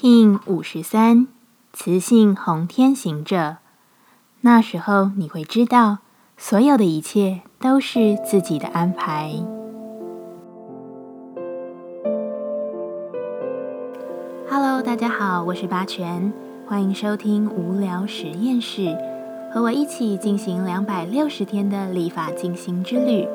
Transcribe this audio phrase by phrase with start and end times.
[0.00, 1.26] King 五十三，
[1.72, 3.56] 雌性红天行者。
[4.42, 5.98] 那时候你会知道，
[6.36, 9.32] 所有的一切都是自己的安排。
[14.48, 16.32] Hello，大家好，我是八全，
[16.64, 18.96] 欢迎收听无聊实验室，
[19.52, 23.26] 和我一起进行两百六十天的立法进行之旅，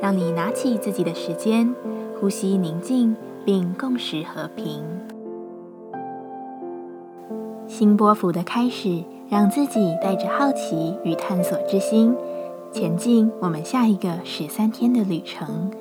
[0.00, 1.74] 让你拿起自己的时间，
[2.20, 4.84] 呼吸宁静，并共识和平。
[7.76, 9.02] 新波幅的开始。
[9.28, 12.14] 让自己带着好奇与探索之心，
[12.70, 15.72] 前进我们下一个十三天的旅程。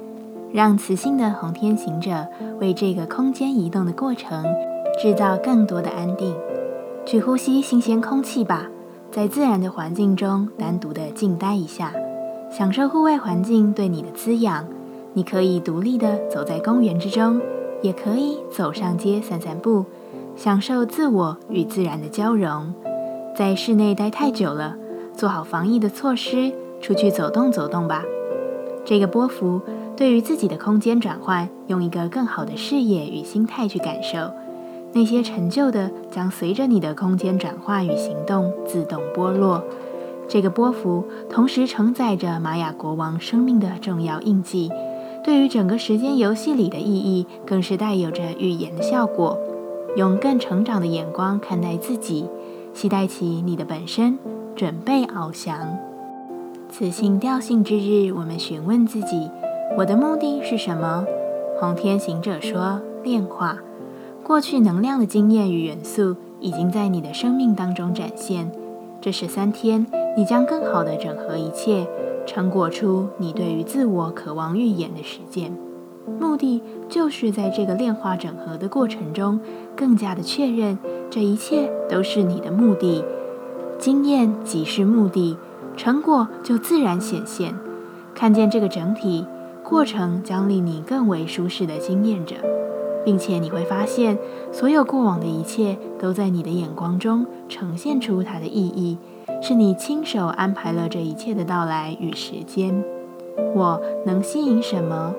[0.51, 2.25] 让磁性的红天行者
[2.59, 4.43] 为这个空间移动的过程
[4.99, 6.33] 制造更多的安定。
[7.05, 8.67] 去呼吸新鲜空气吧，
[9.11, 11.93] 在自然的环境中单独的静待一下，
[12.49, 14.65] 享受户外环境对你的滋养。
[15.13, 17.39] 你可以独立的走在公园之中，
[17.83, 19.85] 也可以走上街散散步，
[20.35, 22.73] 享受自我与自然的交融。
[23.35, 24.75] 在室内待太久了，
[25.13, 28.03] 做好防疫的措施，出去走动走动吧。
[28.85, 29.61] 这个波幅
[29.95, 34.31] 对于自己的空间转换，用一个更好的视野与心态去感受，
[34.91, 39.63] 那些陈旧的将随着你的空间转化与行动自动剥落。
[40.27, 44.69] 这个波幅同时承载着玛雅国王生命的重要印记，
[45.23, 49.39] 对于整个时间游戏里的意义，更是带有着预言的效果。
[49.95, 52.27] 用更成长的眼光看待自己。
[52.73, 54.17] 期待起你的本身，
[54.55, 55.77] 准备翱翔。
[56.69, 59.29] 此性调性之日，我们询问自己：
[59.77, 61.05] 我的目的是什么？
[61.59, 63.59] 红天行者说：炼化。
[64.23, 68.51] 过去能量的经验与元素已经在你的生命当中展现。
[68.99, 69.85] 这十三天，
[70.17, 71.85] 你将更好的整合一切，
[72.25, 75.55] 成果出你对于自我渴望预演的实践。
[76.19, 79.39] 目的就是在这个炼化整合的过程中，
[79.75, 80.77] 更加的确认
[81.09, 83.03] 这一切都是你的目的。
[83.79, 85.37] 经验即是目的，
[85.75, 87.55] 成果就自然显现。
[88.15, 89.25] 看见这个整体
[89.63, 92.35] 过程，将令你更为舒适的经验着，
[93.03, 94.17] 并且你会发现，
[94.51, 98.97] 所有过往的一切都在你的眼光中呈现出它的意义，
[99.41, 102.83] 是你亲手安排了这一切的到来与时间。
[103.55, 105.13] 我能吸引什么？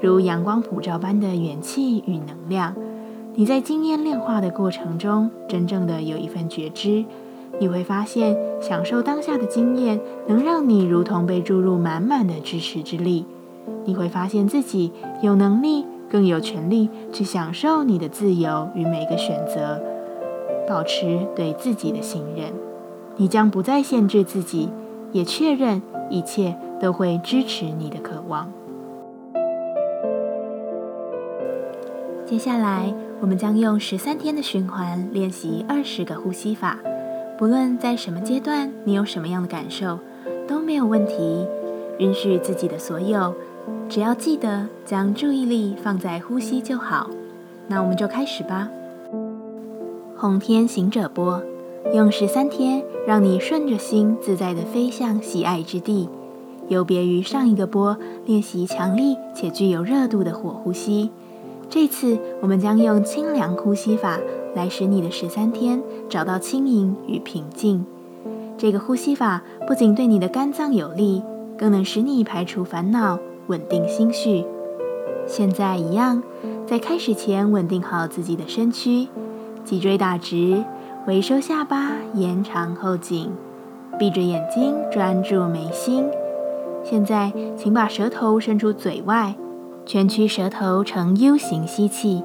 [0.00, 2.74] 如阳光普照般的元气与能量，
[3.34, 7.04] 你在经验炼化的过程中，真正的有一份觉知，
[7.58, 13.24] 你会发现，享受当下的经验，能让你如同被注入满满的支持之力。
[13.84, 14.92] 你会发现自己
[15.22, 19.80] 有能力，更有权利去享受你的自由与每个选择，
[20.68, 22.52] 保持对自己的信任。
[23.16, 24.68] 你将不再限制自己，
[25.12, 25.80] 也确认
[26.10, 28.52] 一切都会支持你的渴望。
[32.28, 36.76] 接下来，我们将用十三天的循环练习二十个呼吸法。
[37.38, 40.00] 不论在什么阶段，你有什么样的感受，
[40.48, 41.46] 都没有问题。
[42.00, 43.32] 允许自己的所有，
[43.88, 47.08] 只要记得将注意力放在呼吸就好。
[47.68, 48.68] 那我们就开始吧。
[50.16, 51.40] 红天行者波，
[51.94, 56.08] 用十三天让你顺着心自在地飞向喜爱之地。
[56.66, 61.12] 有别于上一个波，练习强力且具有热度的火呼吸。
[61.68, 64.18] 这次我们将用清凉呼吸法
[64.54, 67.84] 来使你的十三天找到轻盈与平静。
[68.56, 71.22] 这个呼吸法不仅对你的肝脏有利，
[71.58, 73.18] 更能使你排除烦恼，
[73.48, 74.44] 稳定心绪。
[75.26, 76.22] 现在一样，
[76.66, 79.08] 在开始前稳定好自己的身躯，
[79.64, 80.64] 脊椎打直，
[81.06, 83.32] 微收下巴，延长后颈，
[83.98, 86.06] 闭着眼睛专注眉心。
[86.84, 89.34] 现在，请把舌头伸出嘴外。
[89.86, 92.20] 蜷曲舌头呈 U 型吸气，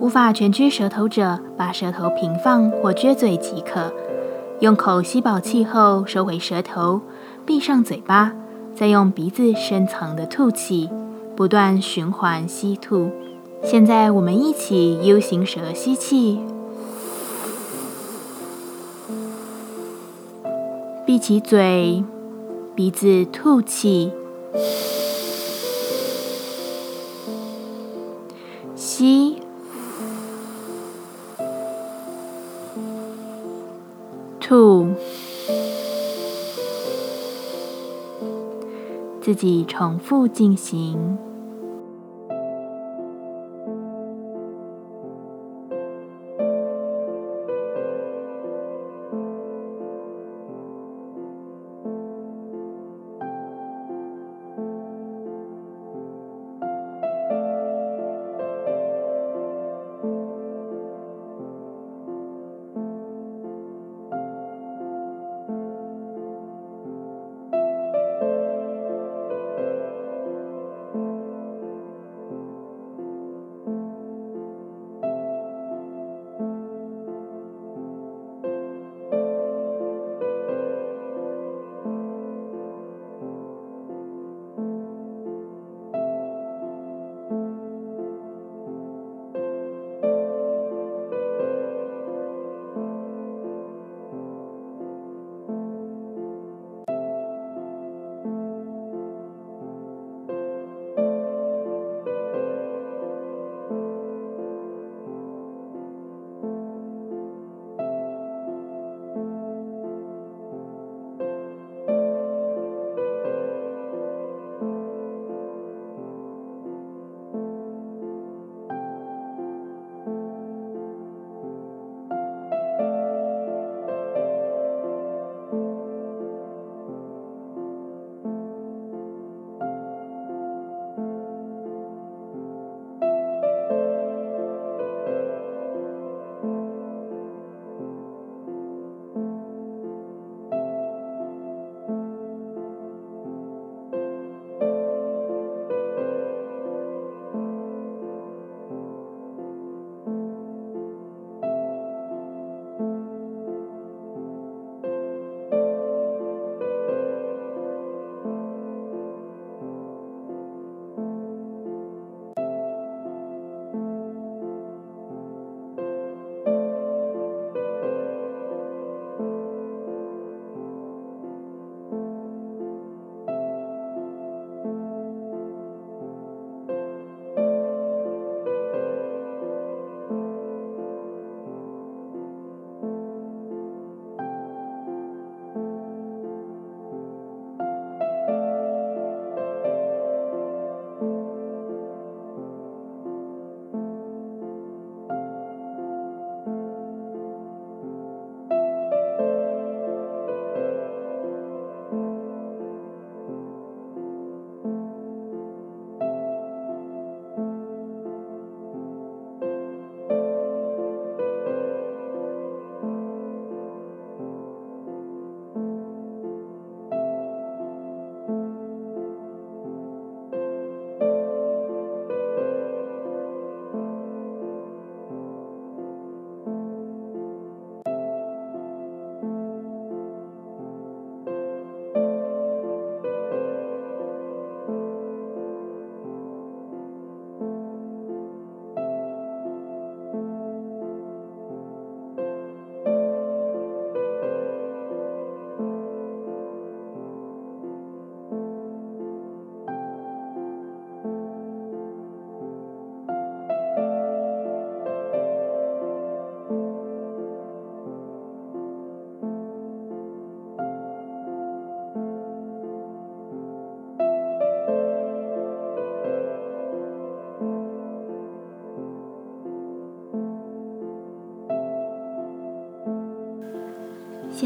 [0.00, 3.92] 无法蜷曲舌头者，把舌头平放或撅嘴即可。
[4.58, 7.00] 用口吸饱气后，收回舌头，
[7.46, 8.32] 闭上嘴巴，
[8.74, 10.90] 再用鼻子深层的吐气，
[11.36, 13.12] 不断循环吸吐。
[13.62, 16.40] 现在我们一起 U 型舌吸气，
[21.06, 22.02] 闭起嘴，
[22.74, 24.10] 鼻子吐气。
[28.98, 29.42] 吸，
[34.40, 34.88] 吐，
[39.20, 41.18] 自己重复进行。